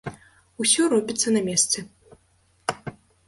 [0.63, 1.79] Усё робіцца на месцы.